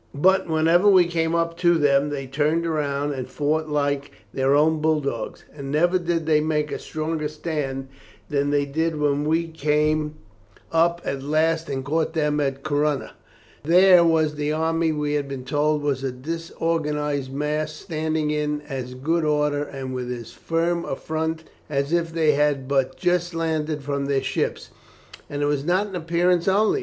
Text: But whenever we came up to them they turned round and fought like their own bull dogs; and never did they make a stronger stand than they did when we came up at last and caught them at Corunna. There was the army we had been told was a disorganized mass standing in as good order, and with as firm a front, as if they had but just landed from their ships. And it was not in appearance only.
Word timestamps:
But 0.19 0.49
whenever 0.49 0.89
we 0.89 1.05
came 1.05 1.35
up 1.35 1.55
to 1.57 1.75
them 1.77 2.09
they 2.09 2.25
turned 2.25 2.65
round 2.65 3.13
and 3.13 3.29
fought 3.29 3.69
like 3.69 4.09
their 4.33 4.55
own 4.55 4.81
bull 4.81 4.99
dogs; 4.99 5.43
and 5.55 5.69
never 5.71 5.99
did 5.99 6.25
they 6.25 6.41
make 6.41 6.71
a 6.71 6.79
stronger 6.79 7.27
stand 7.27 7.87
than 8.27 8.49
they 8.49 8.65
did 8.65 8.99
when 8.99 9.25
we 9.25 9.47
came 9.47 10.15
up 10.71 11.01
at 11.05 11.21
last 11.21 11.69
and 11.69 11.85
caught 11.85 12.13
them 12.15 12.39
at 12.39 12.63
Corunna. 12.63 13.11
There 13.63 14.03
was 14.03 14.33
the 14.33 14.51
army 14.51 14.91
we 14.91 15.13
had 15.13 15.27
been 15.29 15.45
told 15.45 15.83
was 15.83 16.03
a 16.03 16.11
disorganized 16.11 17.31
mass 17.31 17.71
standing 17.71 18.31
in 18.31 18.61
as 18.61 18.95
good 18.95 19.23
order, 19.23 19.61
and 19.61 19.93
with 19.93 20.11
as 20.11 20.31
firm 20.31 20.83
a 20.83 20.95
front, 20.95 21.43
as 21.69 21.93
if 21.93 22.11
they 22.11 22.31
had 22.31 22.67
but 22.67 22.97
just 22.97 23.35
landed 23.35 23.83
from 23.83 24.07
their 24.07 24.23
ships. 24.23 24.71
And 25.29 25.43
it 25.43 25.45
was 25.45 25.63
not 25.63 25.85
in 25.85 25.95
appearance 25.95 26.47
only. 26.47 26.79